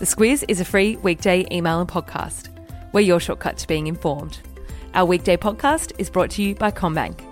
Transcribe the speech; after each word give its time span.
The 0.00 0.06
Squiz 0.06 0.46
is 0.48 0.62
a 0.62 0.64
free 0.64 0.96
weekday 0.96 1.46
email 1.52 1.78
and 1.78 1.86
podcast. 1.86 2.48
We're 2.94 3.02
your 3.02 3.20
shortcut 3.20 3.58
to 3.58 3.68
being 3.68 3.86
informed. 3.86 4.38
Our 4.94 5.04
weekday 5.04 5.36
podcast 5.36 5.92
is 5.98 6.08
brought 6.08 6.30
to 6.30 6.42
you 6.42 6.54
by 6.54 6.70
CommBank, 6.70 7.22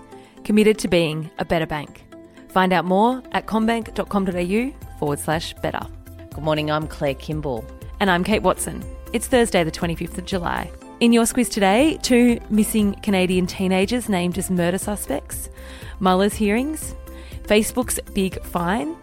committed 0.44 0.78
to 0.80 0.88
being 0.88 1.30
a 1.38 1.46
better 1.46 1.64
bank. 1.64 2.04
Find 2.50 2.74
out 2.74 2.84
more 2.84 3.22
at 3.32 3.46
commbank.com.au 3.46 4.98
forward 4.98 5.18
slash 5.18 5.54
better. 5.62 5.80
Good 6.34 6.44
morning, 6.44 6.70
I'm 6.70 6.86
Claire 6.86 7.14
Kimball. 7.14 7.64
And 8.00 8.10
I'm 8.10 8.22
Kate 8.22 8.42
Watson. 8.42 8.84
It's 9.14 9.26
Thursday, 9.26 9.64
the 9.64 9.70
25th 9.70 10.18
of 10.18 10.26
July. 10.26 10.70
In 11.00 11.14
your 11.14 11.24
squiz 11.24 11.50
today, 11.50 11.98
two 12.02 12.38
missing 12.50 12.96
Canadian 12.96 13.46
teenagers 13.46 14.10
named 14.10 14.36
as 14.36 14.50
murder 14.50 14.76
suspects, 14.76 15.48
Mueller's 16.00 16.34
hearings, 16.34 16.94
Facebook's 17.44 17.98
big 18.12 18.44
fine, 18.44 18.94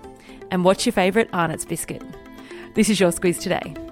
and 0.52 0.64
what's 0.64 0.86
your 0.86 0.94
favourite 0.94 1.30
Arnott's 1.34 1.66
biscuit? 1.66 2.04
This 2.76 2.90
is 2.90 3.00
your 3.00 3.12
Squiz 3.12 3.40
today. 3.40 3.85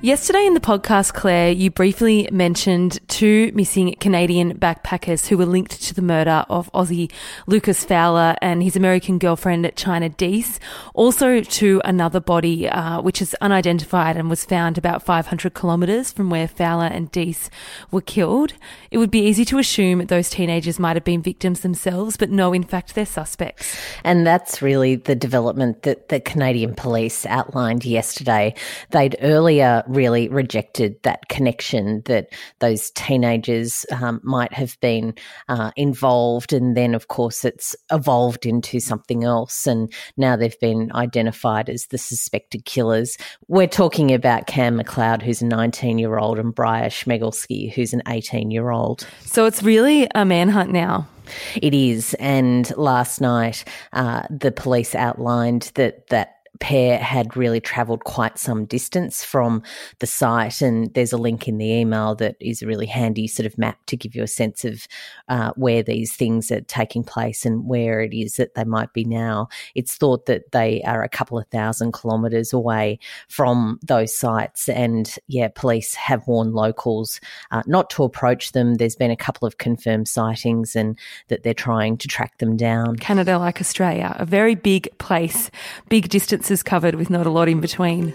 Yesterday 0.00 0.46
in 0.46 0.54
the 0.54 0.60
podcast, 0.60 1.12
Claire, 1.12 1.50
you 1.50 1.72
briefly 1.72 2.28
mentioned 2.30 3.00
two 3.08 3.50
missing 3.52 3.96
Canadian 3.98 4.56
backpackers 4.56 5.26
who 5.26 5.36
were 5.36 5.44
linked 5.44 5.82
to 5.82 5.92
the 5.92 6.02
murder 6.02 6.46
of 6.48 6.70
Aussie 6.72 7.10
Lucas 7.48 7.84
Fowler 7.84 8.36
and 8.40 8.62
his 8.62 8.76
American 8.76 9.18
girlfriend 9.18 9.64
Chynna 9.74 10.16
Deese. 10.16 10.60
Also 10.94 11.40
to 11.40 11.82
another 11.84 12.20
body, 12.20 12.68
uh, 12.68 13.02
which 13.02 13.20
is 13.20 13.34
unidentified 13.40 14.16
and 14.16 14.30
was 14.30 14.44
found 14.44 14.78
about 14.78 15.02
500 15.02 15.52
kilometres 15.52 16.12
from 16.12 16.30
where 16.30 16.46
Fowler 16.46 16.86
and 16.86 17.10
Deese 17.10 17.50
were 17.90 18.00
killed. 18.00 18.52
It 18.92 18.98
would 18.98 19.10
be 19.10 19.26
easy 19.26 19.44
to 19.46 19.58
assume 19.58 20.06
those 20.06 20.30
teenagers 20.30 20.78
might 20.78 20.94
have 20.94 21.04
been 21.04 21.22
victims 21.22 21.62
themselves, 21.62 22.16
but 22.16 22.30
no, 22.30 22.52
in 22.52 22.62
fact, 22.62 22.94
they're 22.94 23.04
suspects. 23.04 23.76
And 24.04 24.24
that's 24.24 24.62
really 24.62 24.94
the 24.94 25.16
development 25.16 25.82
that 25.82 26.08
the 26.08 26.20
Canadian 26.20 26.76
police 26.76 27.26
outlined 27.26 27.84
yesterday. 27.84 28.54
They'd 28.90 29.16
earlier 29.20 29.82
really 29.88 30.28
rejected 30.28 30.96
that 31.02 31.28
connection 31.28 32.02
that 32.04 32.32
those 32.60 32.90
teenagers 32.90 33.86
um, 33.92 34.20
might 34.22 34.52
have 34.52 34.78
been 34.80 35.14
uh, 35.48 35.70
involved. 35.76 36.52
And 36.52 36.76
then, 36.76 36.94
of 36.94 37.08
course, 37.08 37.44
it's 37.44 37.74
evolved 37.90 38.46
into 38.46 38.80
something 38.80 39.24
else. 39.24 39.66
And 39.66 39.92
now 40.16 40.36
they've 40.36 40.58
been 40.60 40.90
identified 40.94 41.68
as 41.68 41.86
the 41.86 41.98
suspected 41.98 42.64
killers. 42.64 43.16
We're 43.48 43.66
talking 43.66 44.12
about 44.12 44.46
Kam 44.46 44.78
McLeod, 44.78 45.22
who's 45.22 45.42
a 45.42 45.46
19 45.46 45.98
year 45.98 46.18
old, 46.18 46.38
and 46.38 46.54
Bryer 46.54 46.90
Schmegelsky, 46.90 47.72
who's 47.72 47.92
an 47.92 48.02
18 48.06 48.50
year 48.50 48.70
old. 48.70 49.06
So 49.20 49.46
it's 49.46 49.62
really 49.62 50.08
a 50.14 50.24
manhunt 50.24 50.70
now. 50.70 51.08
It 51.56 51.74
is. 51.74 52.14
And 52.14 52.74
last 52.76 53.20
night, 53.20 53.64
uh, 53.92 54.22
the 54.30 54.52
police 54.52 54.94
outlined 54.94 55.70
that 55.74 56.08
that 56.08 56.37
pair 56.60 56.98
had 56.98 57.36
really 57.36 57.60
travelled 57.60 58.04
quite 58.04 58.38
some 58.38 58.64
distance 58.64 59.24
from 59.24 59.62
the 60.00 60.06
site. 60.06 60.60
And 60.60 60.92
there's 60.94 61.12
a 61.12 61.18
link 61.18 61.48
in 61.48 61.58
the 61.58 61.70
email 61.70 62.14
that 62.16 62.36
is 62.40 62.62
a 62.62 62.66
really 62.66 62.86
handy 62.86 63.26
sort 63.26 63.46
of 63.46 63.58
map 63.58 63.78
to 63.86 63.96
give 63.96 64.14
you 64.14 64.22
a 64.22 64.28
sense 64.28 64.64
of 64.64 64.86
uh, 65.28 65.52
where 65.56 65.82
these 65.82 66.14
things 66.14 66.50
are 66.50 66.60
taking 66.62 67.04
place 67.04 67.44
and 67.44 67.66
where 67.66 68.00
it 68.00 68.14
is 68.14 68.36
that 68.36 68.54
they 68.54 68.64
might 68.64 68.92
be 68.92 69.04
now. 69.04 69.48
It's 69.74 69.96
thought 69.96 70.26
that 70.26 70.52
they 70.52 70.82
are 70.82 71.02
a 71.02 71.08
couple 71.08 71.38
of 71.38 71.46
thousand 71.48 71.92
kilometres 71.92 72.52
away 72.52 72.98
from 73.28 73.78
those 73.82 74.16
sites. 74.16 74.68
And 74.68 75.14
yeah, 75.26 75.48
police 75.54 75.94
have 75.94 76.26
warned 76.26 76.54
locals 76.54 77.20
uh, 77.50 77.62
not 77.66 77.90
to 77.90 78.04
approach 78.04 78.52
them. 78.52 78.74
There's 78.74 78.96
been 78.96 79.10
a 79.10 79.16
couple 79.16 79.46
of 79.46 79.58
confirmed 79.58 80.08
sightings 80.08 80.74
and 80.76 80.98
that 81.28 81.42
they're 81.42 81.54
trying 81.54 81.98
to 81.98 82.08
track 82.08 82.38
them 82.38 82.56
down. 82.56 82.96
Canada, 82.96 83.38
like 83.38 83.60
Australia, 83.60 84.14
a 84.18 84.24
very 84.24 84.54
big 84.54 84.88
place, 84.98 85.50
big 85.88 86.08
distance 86.08 86.47
is 86.50 86.62
covered 86.62 86.94
with 86.94 87.10
not 87.10 87.26
a 87.26 87.30
lot 87.30 87.48
in 87.48 87.60
between. 87.60 88.14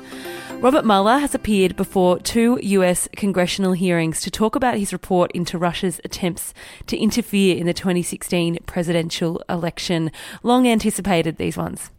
Robert 0.60 0.86
Mueller 0.86 1.18
has 1.18 1.36
appeared 1.36 1.76
before 1.76 2.20
two 2.20 2.58
US 2.62 3.10
congressional 3.18 3.74
hearings 3.74 4.22
to 4.22 4.32
talk 4.32 4.56
about 4.56 4.78
his 4.78 4.94
report 4.94 5.32
into 5.34 5.58
Russia's 5.58 6.00
attempts 6.06 6.54
to 6.88 6.98
interfere 6.98 7.58
in 7.58 7.66
the 7.66 7.74
2016 7.74 8.60
presidential 8.66 9.44
election. 9.50 10.12
Long 10.42 10.68
anticipated, 10.68 11.38
these 11.38 11.58
ones. 11.58 11.92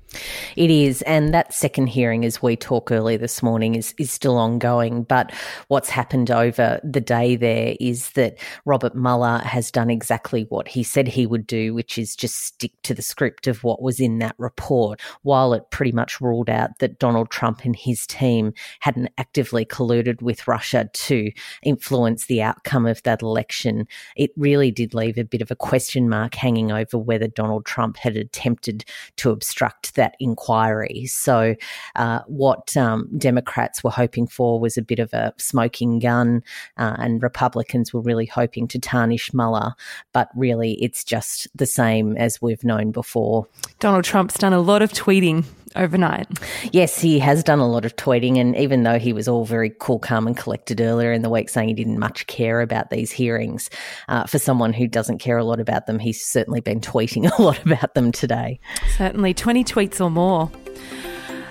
It 0.56 0.70
is, 0.70 1.02
and 1.02 1.34
that 1.34 1.52
second 1.52 1.88
hearing, 1.88 2.24
as 2.24 2.42
we 2.42 2.56
talk 2.56 2.90
earlier 2.90 3.18
this 3.18 3.42
morning, 3.42 3.74
is 3.74 3.94
is 3.98 4.10
still 4.10 4.36
ongoing. 4.36 5.02
But 5.02 5.32
what's 5.68 5.90
happened 5.90 6.30
over 6.30 6.80
the 6.84 7.00
day 7.00 7.36
there 7.36 7.76
is 7.80 8.10
that 8.10 8.38
Robert 8.64 8.94
Mueller 8.94 9.38
has 9.38 9.70
done 9.70 9.90
exactly 9.90 10.46
what 10.48 10.68
he 10.68 10.82
said 10.82 11.08
he 11.08 11.26
would 11.26 11.46
do, 11.46 11.74
which 11.74 11.98
is 11.98 12.14
just 12.14 12.44
stick 12.44 12.72
to 12.82 12.94
the 12.94 13.02
script 13.02 13.46
of 13.46 13.64
what 13.64 13.82
was 13.82 14.00
in 14.00 14.18
that 14.18 14.34
report. 14.38 15.00
While 15.22 15.54
it 15.54 15.70
pretty 15.70 15.92
much 15.92 16.20
ruled 16.20 16.50
out 16.50 16.78
that 16.78 16.98
Donald 16.98 17.30
Trump 17.30 17.64
and 17.64 17.74
his 17.74 18.06
team 18.06 18.52
hadn't 18.80 19.10
actively 19.18 19.64
colluded 19.64 20.22
with 20.22 20.46
Russia 20.46 20.88
to 20.92 21.30
influence 21.62 22.26
the 22.26 22.42
outcome 22.42 22.86
of 22.86 23.02
that 23.02 23.22
election, 23.22 23.86
it 24.16 24.30
really 24.36 24.70
did 24.70 24.94
leave 24.94 25.18
a 25.18 25.24
bit 25.24 25.42
of 25.42 25.50
a 25.50 25.56
question 25.56 26.08
mark 26.08 26.34
hanging 26.34 26.70
over 26.70 26.98
whether 26.98 27.28
Donald 27.28 27.64
Trump 27.64 27.96
had 27.96 28.16
attempted 28.16 28.84
to 29.16 29.30
obstruct 29.30 29.94
that 29.94 30.03
that 30.04 30.16
inquiry. 30.20 31.06
So, 31.06 31.54
uh, 31.96 32.20
what 32.26 32.76
um, 32.76 33.08
Democrats 33.16 33.82
were 33.82 33.90
hoping 33.90 34.26
for 34.26 34.60
was 34.60 34.76
a 34.76 34.82
bit 34.82 34.98
of 34.98 35.12
a 35.14 35.32
smoking 35.38 35.98
gun, 35.98 36.42
uh, 36.76 36.96
and 36.98 37.22
Republicans 37.22 37.92
were 37.92 38.02
really 38.02 38.26
hoping 38.26 38.68
to 38.68 38.78
tarnish 38.78 39.32
Mueller. 39.32 39.74
But 40.12 40.28
really, 40.36 40.74
it's 40.82 41.04
just 41.04 41.48
the 41.54 41.66
same 41.66 42.16
as 42.16 42.42
we've 42.42 42.64
known 42.64 42.92
before. 42.92 43.46
Donald 43.80 44.04
Trump's 44.04 44.34
done 44.34 44.52
a 44.52 44.60
lot 44.60 44.82
of 44.82 44.92
tweeting 44.92 45.44
overnight. 45.76 46.26
Yes, 46.72 47.00
he 47.00 47.18
has 47.18 47.42
done 47.42 47.58
a 47.58 47.68
lot 47.68 47.84
of 47.84 47.96
tweeting. 47.96 48.38
And 48.38 48.56
even 48.56 48.82
though 48.82 48.98
he 48.98 49.12
was 49.12 49.28
all 49.28 49.44
very 49.44 49.70
cool, 49.78 49.98
calm, 49.98 50.26
and 50.26 50.36
collected 50.36 50.80
earlier 50.80 51.12
in 51.12 51.22
the 51.22 51.30
week, 51.30 51.48
saying 51.48 51.68
he 51.68 51.74
didn't 51.74 51.98
much 51.98 52.26
care 52.26 52.60
about 52.60 52.90
these 52.90 53.10
hearings, 53.10 53.70
uh, 54.08 54.24
for 54.24 54.38
someone 54.38 54.72
who 54.72 54.86
doesn't 54.86 55.18
care 55.18 55.38
a 55.38 55.44
lot 55.44 55.60
about 55.60 55.86
them, 55.86 55.98
he's 55.98 56.24
certainly 56.24 56.60
been 56.60 56.80
tweeting 56.80 57.30
a 57.38 57.42
lot 57.42 57.64
about 57.64 57.94
them 57.94 58.12
today. 58.12 58.60
Certainly, 58.96 59.34
20 59.34 59.64
tweets 59.64 59.93
or 60.00 60.10
more. 60.10 60.50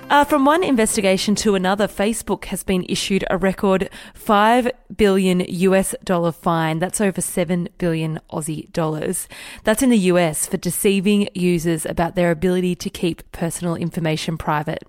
Uh, 0.10 0.24
from 0.24 0.46
one 0.46 0.64
investigation 0.64 1.34
to 1.34 1.56
another, 1.56 1.88
Facebook 1.88 2.46
has 2.46 2.64
been 2.64 2.86
issued 2.88 3.24
a 3.32 3.38
record 3.38 3.90
5 4.14 4.70
billion 4.96 5.40
US 5.40 5.96
dollar 6.04 6.32
fine. 6.32 6.78
That's 6.78 7.02
over 7.02 7.20
7 7.20 7.70
billion 7.80 8.20
Aussie 8.32 8.72
dollars. 8.72 9.28
That's 9.64 9.82
in 9.82 9.90
the 9.90 9.98
US 10.12 10.46
for 10.46 10.58
deceiving 10.58 11.30
users 11.34 11.86
about 11.86 12.16
their 12.16 12.30
ability 12.30 12.76
to 12.76 12.90
keep 12.92 13.32
personal 13.32 13.76
information 13.76 14.38
private. 14.38 14.84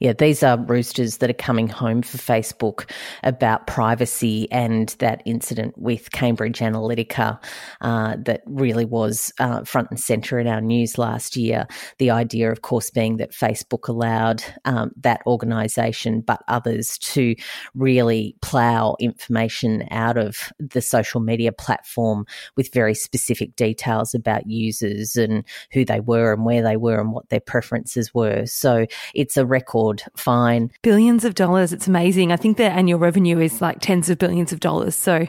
Yeah, 0.00 0.12
these 0.12 0.42
are 0.42 0.58
roosters 0.58 1.18
that 1.18 1.30
are 1.30 1.34
coming 1.34 1.68
home 1.68 2.02
for 2.02 2.18
Facebook 2.18 2.90
about 3.22 3.66
privacy 3.66 4.50
and 4.52 4.94
that 4.98 5.22
incident 5.24 5.76
with 5.78 6.12
Cambridge 6.12 6.58
Analytica 6.58 7.42
uh, 7.80 8.16
that 8.18 8.42
really 8.44 8.84
was 8.84 9.32
uh, 9.40 9.64
front 9.64 9.88
and 9.90 9.98
centre 9.98 10.38
in 10.38 10.46
our 10.46 10.60
news 10.60 10.98
last 10.98 11.36
year. 11.36 11.66
The 11.98 12.10
idea, 12.10 12.52
of 12.52 12.62
course, 12.62 12.90
being 12.90 13.16
that 13.16 13.32
Facebook 13.32 13.88
allowed 13.88 14.44
um, 14.66 14.92
that 14.98 15.22
organisation, 15.26 16.20
but 16.20 16.42
others, 16.48 16.98
to 16.98 17.34
really 17.74 18.36
plough 18.42 18.96
information 19.00 19.88
out 19.90 20.18
of 20.18 20.52
the 20.58 20.82
social 20.82 21.20
media 21.20 21.50
platform 21.50 22.26
with 22.56 22.72
very 22.74 22.94
specific 22.94 23.56
details 23.56 24.14
about 24.14 24.46
users 24.46 25.16
and 25.16 25.44
who 25.72 25.84
they 25.84 26.00
were 26.00 26.34
and 26.34 26.44
where 26.44 26.62
they 26.62 26.76
were 26.76 27.00
and 27.00 27.12
what 27.12 27.30
their 27.30 27.40
preferences 27.40 28.12
were. 28.12 28.44
So 28.44 28.86
it's 29.14 29.36
a 29.36 29.45
record 29.46 30.02
fine. 30.14 30.70
Billions 30.82 31.24
of 31.24 31.34
dollars. 31.34 31.72
It's 31.72 31.86
amazing. 31.86 32.32
I 32.32 32.36
think 32.36 32.56
their 32.56 32.70
annual 32.70 32.98
revenue 32.98 33.38
is 33.38 33.60
like 33.60 33.80
tens 33.80 34.10
of 34.10 34.18
billions 34.18 34.52
of 34.52 34.60
dollars. 34.60 34.94
So 34.94 35.26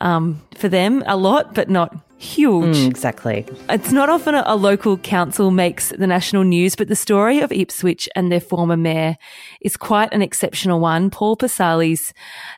um, 0.00 0.40
for 0.56 0.68
them, 0.68 1.02
a 1.06 1.16
lot, 1.16 1.54
but 1.54 1.68
not 1.68 1.94
huge. 2.20 2.76
Mm, 2.76 2.90
exactly. 2.90 3.46
It's 3.70 3.92
not 3.92 4.10
often 4.10 4.34
a, 4.34 4.42
a, 4.44 4.54
local 4.54 4.98
council 4.98 5.50
makes 5.50 5.88
the 5.88 6.06
national 6.06 6.44
news, 6.44 6.76
but 6.76 6.88
the 6.88 6.96
story 6.96 7.40
of 7.40 7.50
Ipswich 7.50 8.10
and 8.14 8.30
their 8.30 8.40
former 8.40 8.76
mayor 8.76 9.16
is 9.62 9.76
quite 9.76 10.12
an 10.12 10.20
exceptional 10.20 10.80
one. 10.80 11.08
Paul 11.08 11.36
Pisasale's 11.36 12.12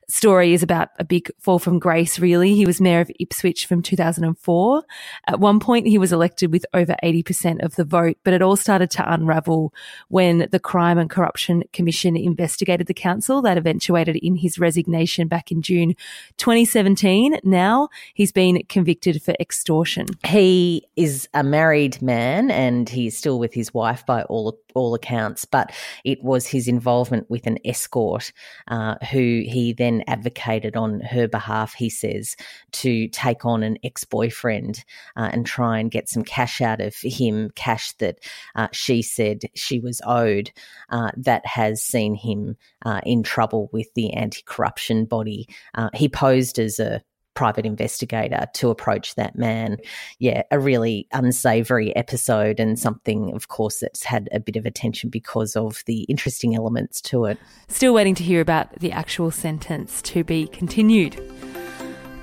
story 0.08 0.52
is 0.52 0.64
about 0.64 0.88
a 0.98 1.04
big 1.04 1.30
fall 1.38 1.60
from 1.60 1.78
grace, 1.78 2.18
really. 2.18 2.54
He 2.54 2.66
was 2.66 2.80
mayor 2.80 3.00
of 3.00 3.10
Ipswich 3.20 3.66
from 3.66 3.82
2004. 3.82 4.82
At 5.28 5.38
one 5.38 5.60
point, 5.60 5.86
he 5.86 5.96
was 5.96 6.12
elected 6.12 6.50
with 6.50 6.66
over 6.74 6.96
80% 7.02 7.64
of 7.64 7.76
the 7.76 7.84
vote, 7.84 8.16
but 8.24 8.34
it 8.34 8.42
all 8.42 8.56
started 8.56 8.90
to 8.92 9.12
unravel 9.12 9.72
when 10.08 10.48
the 10.50 10.60
Crime 10.60 10.98
and 10.98 11.08
Corruption 11.08 11.62
Commission 11.72 12.16
investigated 12.16 12.88
the 12.88 12.94
council. 12.94 13.40
That 13.42 13.58
eventuated 13.58 14.16
in 14.16 14.36
his 14.36 14.58
resignation 14.58 15.28
back 15.28 15.52
in 15.52 15.62
June 15.62 15.94
2017. 16.38 17.38
Now 17.44 17.90
he's 18.12 18.32
been 18.32 18.64
convicted 18.68 19.22
for 19.22 19.34
extortion? 19.52 20.06
He 20.24 20.88
is 20.96 21.28
a 21.34 21.44
married 21.44 22.00
man 22.00 22.50
and 22.50 22.88
he's 22.88 23.18
still 23.18 23.38
with 23.38 23.52
his 23.52 23.74
wife 23.74 24.06
by 24.06 24.22
all 24.22 24.58
all 24.74 24.94
accounts, 24.94 25.44
but 25.44 25.70
it 26.06 26.24
was 26.24 26.46
his 26.46 26.66
involvement 26.66 27.28
with 27.28 27.46
an 27.46 27.58
escort 27.62 28.32
uh, 28.68 28.94
who 29.10 29.42
he 29.46 29.74
then 29.76 30.02
advocated 30.06 30.74
on 30.74 31.00
her 31.00 31.28
behalf, 31.28 31.74
he 31.74 31.90
says, 31.90 32.34
to 32.72 33.08
take 33.08 33.44
on 33.44 33.62
an 33.62 33.76
ex 33.84 34.04
boyfriend 34.04 34.82
uh, 35.16 35.28
and 35.30 35.44
try 35.44 35.78
and 35.78 35.90
get 35.90 36.08
some 36.08 36.24
cash 36.24 36.62
out 36.62 36.80
of 36.80 36.96
him, 37.02 37.50
cash 37.54 37.92
that 37.98 38.18
uh, 38.56 38.68
she 38.72 39.02
said 39.02 39.40
she 39.54 39.78
was 39.78 40.00
owed, 40.06 40.50
uh, 40.88 41.10
that 41.18 41.44
has 41.44 41.82
seen 41.82 42.14
him 42.14 42.56
uh, 42.86 43.02
in 43.04 43.22
trouble 43.22 43.68
with 43.70 43.92
the 43.94 44.14
anti 44.14 44.40
corruption 44.46 45.04
body. 45.04 45.46
Uh, 45.74 45.90
he 45.92 46.08
posed 46.08 46.58
as 46.58 46.78
a 46.78 47.02
private 47.34 47.66
investigator 47.66 48.46
to 48.54 48.70
approach 48.70 49.14
that 49.14 49.36
man. 49.36 49.78
Yeah, 50.18 50.42
a 50.50 50.58
really 50.58 51.06
unsavory 51.12 51.94
episode 51.96 52.60
and 52.60 52.78
something, 52.78 53.32
of 53.34 53.48
course, 53.48 53.80
that's 53.80 54.04
had 54.04 54.28
a 54.32 54.40
bit 54.40 54.56
of 54.56 54.66
attention 54.66 55.10
because 55.10 55.56
of 55.56 55.82
the 55.86 56.02
interesting 56.02 56.54
elements 56.54 57.00
to 57.02 57.24
it. 57.26 57.38
Still 57.68 57.94
waiting 57.94 58.14
to 58.16 58.22
hear 58.22 58.40
about 58.40 58.78
the 58.80 58.92
actual 58.92 59.30
sentence 59.30 60.02
to 60.02 60.24
be 60.24 60.46
continued. 60.48 61.20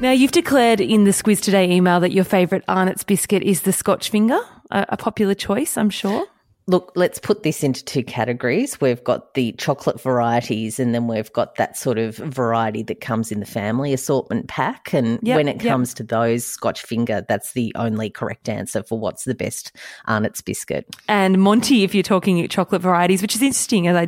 Now, 0.01 0.11
you've 0.11 0.31
declared 0.31 0.79
in 0.79 1.03
the 1.03 1.11
Squiz 1.11 1.41
Today 1.41 1.69
email 1.69 1.99
that 1.99 2.13
your 2.13 2.23
favourite 2.23 2.63
Arnott's 2.69 3.03
biscuit 3.03 3.43
is 3.43 3.61
the 3.61 3.73
Scotch 3.73 4.09
Finger, 4.09 4.39
a, 4.71 4.85
a 4.89 4.97
popular 4.97 5.33
choice, 5.33 5.77
I'm 5.77 5.89
sure. 5.89 6.25
Look, 6.69 6.91
let's 6.95 7.17
put 7.17 7.41
this 7.41 7.63
into 7.63 7.83
two 7.83 8.03
categories. 8.03 8.79
We've 8.79 9.03
got 9.03 9.33
the 9.33 9.53
chocolate 9.53 9.99
varieties, 9.99 10.79
and 10.79 10.93
then 10.93 11.07
we've 11.07 11.33
got 11.33 11.55
that 11.55 11.75
sort 11.75 11.97
of 11.97 12.17
variety 12.17 12.83
that 12.83 13.01
comes 13.01 13.31
in 13.31 13.39
the 13.39 13.47
family 13.47 13.91
assortment 13.91 14.47
pack. 14.49 14.93
And 14.93 15.17
yep, 15.23 15.35
when 15.35 15.47
it 15.47 15.59
comes 15.59 15.89
yep. 15.89 15.95
to 15.97 16.03
those, 16.03 16.45
Scotch 16.45 16.83
finger, 16.83 17.25
that's 17.27 17.53
the 17.53 17.71
only 17.73 18.11
correct 18.11 18.47
answer 18.47 18.83
for 18.83 18.99
what's 18.99 19.23
the 19.23 19.33
best 19.33 19.71
Arnott's 20.05 20.41
biscuit. 20.41 20.85
And 21.07 21.41
Monty, 21.41 21.83
if 21.83 21.95
you're 21.95 22.03
talking 22.03 22.47
chocolate 22.49 22.83
varieties, 22.83 23.23
which 23.23 23.35
is 23.35 23.41
interesting, 23.41 23.87
as 23.87 23.95
I, 23.95 24.07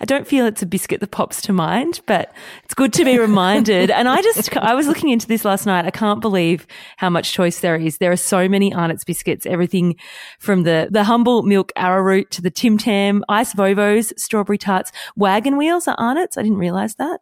I 0.00 0.04
don't 0.04 0.26
feel 0.26 0.46
it's 0.46 0.62
a 0.62 0.66
biscuit 0.66 0.98
that 0.98 1.12
pops 1.12 1.40
to 1.42 1.52
mind, 1.52 2.00
but 2.06 2.34
it's 2.64 2.74
good 2.74 2.92
to 2.94 3.04
be 3.04 3.18
reminded. 3.20 3.88
and 3.88 4.08
I 4.08 4.20
just, 4.20 4.56
I 4.56 4.74
was 4.74 4.88
looking 4.88 5.10
into 5.10 5.28
this 5.28 5.44
last 5.44 5.64
night. 5.64 5.84
I 5.84 5.92
can't 5.92 6.20
believe 6.20 6.66
how 6.96 7.08
much 7.08 7.32
choice 7.32 7.60
there 7.60 7.76
is. 7.76 7.98
There 7.98 8.10
are 8.10 8.16
so 8.16 8.48
many 8.48 8.74
Arnott's 8.74 9.04
biscuits, 9.04 9.46
everything 9.46 9.94
from 10.40 10.64
the, 10.64 10.88
the 10.90 11.04
humble 11.04 11.44
milk 11.44 11.70
arrow 11.76 11.99
arrowroot 12.00 12.30
to 12.32 12.42
the 12.42 12.50
Tim 12.50 12.78
Tam, 12.78 13.24
Ice 13.28 13.54
Vovos, 13.54 14.18
strawberry 14.18 14.58
tarts, 14.58 14.90
wagon 15.16 15.56
wheels 15.56 15.86
are 15.86 15.96
Arnott's. 15.98 16.36
I 16.36 16.42
didn't 16.42 16.58
realize 16.58 16.96
that. 16.96 17.20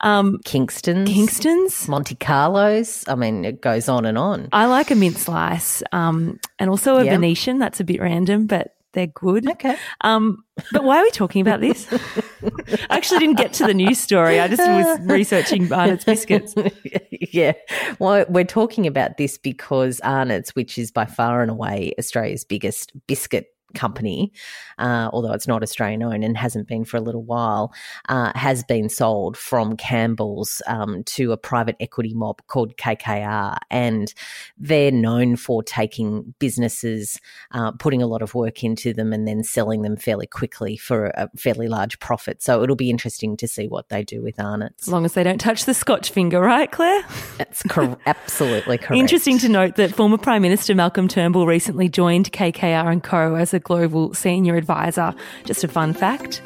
Um, 0.00 0.40
Kingston's. 0.44 1.08
Kingston's. 1.08 1.88
Monte 1.88 2.14
Carlos. 2.16 3.06
I 3.08 3.14
mean, 3.14 3.44
it 3.44 3.60
goes 3.60 3.88
on 3.88 4.04
and 4.04 4.16
on. 4.16 4.48
I 4.52 4.66
like 4.66 4.90
a 4.90 4.94
mint 4.94 5.16
slice 5.16 5.82
um, 5.92 6.40
and 6.58 6.70
also 6.70 6.96
a 6.96 7.04
Venetian. 7.04 7.58
That's 7.58 7.80
a 7.80 7.84
bit 7.84 8.00
random, 8.00 8.46
but 8.46 8.74
they're 8.94 9.06
good. 9.06 9.48
Okay. 9.48 9.76
Um, 10.00 10.44
but 10.72 10.82
why 10.82 10.98
are 10.98 11.02
we 11.02 11.10
talking 11.10 11.42
about 11.42 11.60
this? 11.60 11.86
I 12.90 12.96
actually 12.96 13.18
didn't 13.20 13.36
get 13.36 13.52
to 13.54 13.66
the 13.66 13.74
news 13.74 13.98
story. 13.98 14.40
I 14.40 14.48
just 14.48 14.62
was 14.66 15.00
researching 15.02 15.70
Arnott's 15.72 16.04
biscuits. 16.04 16.54
yeah. 17.10 17.52
Well, 17.98 18.24
we're 18.28 18.44
talking 18.44 18.86
about 18.86 19.18
this 19.18 19.36
because 19.36 20.00
Arnott's, 20.00 20.54
which 20.54 20.78
is 20.78 20.90
by 20.90 21.04
far 21.04 21.42
and 21.42 21.50
away 21.50 21.92
Australia's 21.98 22.44
biggest 22.44 22.92
biscuit 23.06 23.54
company, 23.74 24.32
uh, 24.78 25.10
although 25.12 25.32
it's 25.32 25.46
not 25.46 25.62
Australian 25.62 26.02
owned 26.02 26.24
and 26.24 26.36
hasn't 26.36 26.66
been 26.66 26.84
for 26.84 26.96
a 26.96 27.00
little 27.00 27.22
while, 27.22 27.72
uh, 28.08 28.32
has 28.34 28.64
been 28.64 28.88
sold 28.88 29.36
from 29.36 29.76
Campbell's 29.76 30.62
um, 30.66 31.02
to 31.04 31.32
a 31.32 31.36
private 31.36 31.76
equity 31.80 32.14
mob 32.14 32.40
called 32.46 32.76
KKR. 32.76 33.58
And 33.70 34.12
they're 34.56 34.90
known 34.90 35.36
for 35.36 35.62
taking 35.62 36.34
businesses, 36.38 37.20
uh, 37.52 37.72
putting 37.72 38.02
a 38.02 38.06
lot 38.06 38.22
of 38.22 38.34
work 38.34 38.64
into 38.64 38.92
them, 38.92 39.12
and 39.12 39.26
then 39.26 39.42
selling 39.42 39.82
them 39.82 39.96
fairly 39.96 40.26
quickly 40.26 40.76
for 40.76 41.06
a 41.06 41.30
fairly 41.36 41.68
large 41.68 41.98
profit. 42.00 42.42
So 42.42 42.62
it'll 42.62 42.76
be 42.76 42.90
interesting 42.90 43.36
to 43.38 43.48
see 43.48 43.68
what 43.68 43.88
they 43.88 44.02
do 44.02 44.22
with 44.22 44.40
Arnott's. 44.40 44.88
As 44.88 44.92
long 44.92 45.04
as 45.04 45.14
they 45.14 45.22
don't 45.22 45.40
touch 45.40 45.64
the 45.64 45.74
Scotch 45.74 46.10
finger, 46.10 46.40
right, 46.40 46.70
Claire? 46.70 47.04
That's 47.36 47.62
cor- 47.64 47.98
absolutely 48.06 48.78
correct. 48.78 48.98
Interesting 48.98 49.38
to 49.38 49.48
note 49.48 49.76
that 49.76 49.94
former 49.94 50.18
Prime 50.18 50.42
Minister 50.42 50.74
Malcolm 50.74 51.08
Turnbull 51.08 51.46
recently 51.46 51.88
joined 51.88 52.32
KKR 52.32 52.90
and 52.90 53.02
Co. 53.02 53.34
as 53.34 53.54
a 53.54 53.58
a 53.58 53.60
global 53.68 54.14
senior 54.14 54.56
advisor. 54.56 55.14
Just 55.44 55.62
a 55.62 55.68
fun 55.68 55.92
fact. 55.92 56.40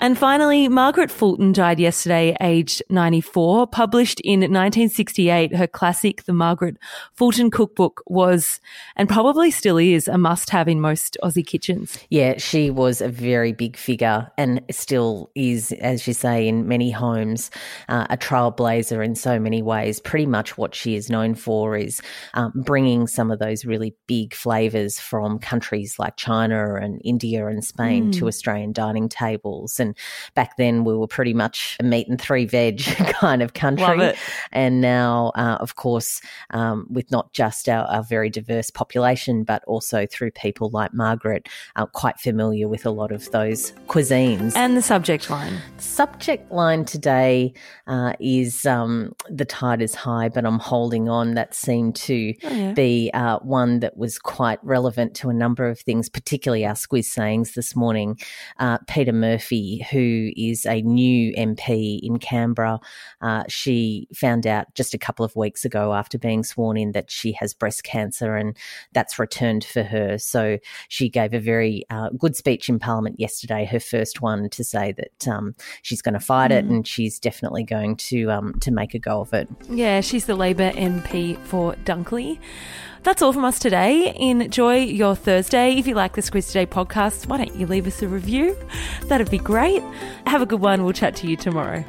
And 0.00 0.18
finally, 0.18 0.68
Margaret 0.68 1.10
Fulton 1.10 1.52
died 1.52 1.78
yesterday, 1.78 2.36
aged 2.40 2.82
94. 2.90 3.68
Published 3.68 4.20
in 4.20 4.40
1968, 4.40 5.54
her 5.54 5.68
classic, 5.68 6.24
The 6.24 6.32
Margaret 6.32 6.76
Fulton 7.14 7.50
Cookbook, 7.50 8.02
was 8.06 8.60
and 8.96 9.08
probably 9.08 9.52
still 9.52 9.78
is 9.78 10.08
a 10.08 10.18
must 10.18 10.50
have 10.50 10.66
in 10.66 10.80
most 10.80 11.16
Aussie 11.22 11.46
kitchens. 11.46 11.96
Yeah, 12.10 12.38
she 12.38 12.70
was 12.70 13.00
a 13.00 13.08
very 13.08 13.52
big 13.52 13.76
figure 13.76 14.30
and 14.36 14.60
still 14.70 15.30
is, 15.36 15.70
as 15.72 16.06
you 16.08 16.12
say, 16.12 16.48
in 16.48 16.66
many 16.66 16.90
homes, 16.90 17.52
uh, 17.88 18.06
a 18.10 18.16
trailblazer 18.16 19.04
in 19.04 19.14
so 19.14 19.38
many 19.38 19.62
ways. 19.62 20.00
Pretty 20.00 20.26
much 20.26 20.58
what 20.58 20.74
she 20.74 20.96
is 20.96 21.08
known 21.08 21.36
for 21.36 21.76
is 21.76 22.00
um, 22.34 22.52
bringing 22.54 23.06
some 23.06 23.30
of 23.30 23.38
those 23.38 23.64
really 23.64 23.94
big 24.08 24.34
flavors 24.34 24.98
from 24.98 25.38
countries 25.38 25.98
like 26.00 26.16
China 26.16 26.53
China 26.54 26.76
and 26.76 27.00
India 27.04 27.46
and 27.46 27.64
Spain 27.64 28.10
mm. 28.10 28.18
to 28.18 28.28
Australian 28.28 28.72
dining 28.72 29.08
tables. 29.08 29.80
And 29.80 29.96
back 30.34 30.56
then 30.56 30.84
we 30.84 30.96
were 30.96 31.06
pretty 31.06 31.34
much 31.34 31.76
a 31.80 31.82
meat 31.82 32.08
and 32.08 32.20
three 32.20 32.46
veg 32.46 32.80
kind 33.20 33.42
of 33.42 33.54
country. 33.54 34.14
And 34.52 34.80
now, 34.80 35.32
uh, 35.34 35.58
of 35.60 35.76
course, 35.76 36.20
um, 36.50 36.86
with 36.90 37.10
not 37.10 37.32
just 37.32 37.68
our, 37.68 37.86
our, 37.86 38.04
very 38.04 38.28
diverse 38.28 38.70
population, 38.70 39.44
but 39.44 39.64
also 39.64 40.06
through 40.06 40.30
people 40.30 40.68
like 40.70 40.92
Margaret, 40.92 41.48
uh, 41.76 41.86
quite 41.86 42.20
familiar 42.20 42.68
with 42.68 42.84
a 42.84 42.90
lot 42.90 43.12
of 43.12 43.30
those 43.30 43.72
cuisines. 43.88 44.52
And 44.54 44.76
the 44.76 44.82
subject 44.82 45.30
line. 45.30 45.58
Subject 45.78 46.50
line 46.52 46.84
today 46.84 47.54
uh, 47.86 48.12
is 48.20 48.66
um, 48.66 49.14
The 49.30 49.46
Tide 49.46 49.80
is 49.80 49.94
High, 49.94 50.28
but 50.28 50.44
I'm 50.44 50.58
holding 50.58 51.08
on. 51.08 51.34
That 51.34 51.54
seemed 51.54 51.96
to 51.96 52.34
oh, 52.44 52.50
yeah. 52.50 52.72
be 52.72 53.10
uh, 53.14 53.38
one 53.38 53.80
that 53.80 53.96
was 53.96 54.18
quite 54.18 54.58
relevant 54.62 55.14
to 55.16 55.30
a 55.30 55.34
number 55.34 55.66
of 55.66 55.80
things, 55.80 56.08
particularly 56.08 56.43
particularly 56.44 56.66
our 56.66 56.74
squiz 56.74 57.06
sayings 57.06 57.54
this 57.54 57.74
morning, 57.74 58.20
uh, 58.58 58.76
Peta 58.86 59.14
Murphy, 59.14 59.86
who 59.90 60.30
is 60.36 60.66
a 60.66 60.82
new 60.82 61.32
MP 61.36 62.00
in 62.02 62.18
Canberra, 62.18 62.80
uh, 63.22 63.44
she 63.48 64.06
found 64.14 64.46
out 64.46 64.66
just 64.74 64.92
a 64.92 64.98
couple 64.98 65.24
of 65.24 65.34
weeks 65.36 65.64
ago 65.64 65.94
after 65.94 66.18
being 66.18 66.44
sworn 66.44 66.76
in 66.76 66.92
that 66.92 67.10
she 67.10 67.32
has 67.32 67.54
breast 67.54 67.82
cancer 67.82 68.36
and 68.36 68.58
that's 68.92 69.18
returned 69.18 69.64
for 69.64 69.82
her. 69.84 70.18
So 70.18 70.58
she 70.88 71.08
gave 71.08 71.32
a 71.32 71.40
very 71.40 71.86
uh, 71.88 72.10
good 72.10 72.36
speech 72.36 72.68
in 72.68 72.78
Parliament 72.78 73.18
yesterday, 73.18 73.64
her 73.64 73.80
first 73.80 74.20
one, 74.20 74.50
to 74.50 74.62
say 74.62 74.92
that 74.92 75.26
um, 75.26 75.54
she's 75.80 76.02
going 76.02 76.12
to 76.12 76.20
fight 76.20 76.50
mm. 76.50 76.56
it 76.56 76.66
and 76.66 76.86
she's 76.86 77.18
definitely 77.18 77.64
going 77.64 77.96
to 77.96 78.30
um, 78.30 78.52
to 78.60 78.70
make 78.70 78.92
a 78.92 78.98
go 78.98 79.22
of 79.22 79.32
it. 79.32 79.48
Yeah, 79.70 80.02
she's 80.02 80.26
the 80.26 80.34
Labor 80.34 80.72
MP 80.72 81.38
for 81.38 81.72
Dunkley. 81.86 82.38
That's 83.04 83.20
all 83.20 83.34
from 83.34 83.44
us 83.44 83.58
today. 83.58 84.14
Enjoy 84.16 84.76
your 84.76 85.14
Thursday. 85.14 85.74
If 85.74 85.86
you 85.86 85.94
like 85.94 86.14
the 86.14 86.22
Squiz 86.22 86.46
Today 86.46 86.64
podcast, 86.64 87.26
why 87.26 87.36
don't 87.36 87.54
you 87.54 87.66
leave 87.66 87.86
us 87.86 88.00
a 88.00 88.08
review? 88.08 88.56
That'd 89.08 89.30
be 89.30 89.36
great. 89.36 89.82
Have 90.26 90.40
a 90.40 90.46
good 90.46 90.60
one. 90.60 90.84
We'll 90.84 90.94
chat 90.94 91.14
to 91.16 91.28
you 91.28 91.36
tomorrow. 91.36 91.84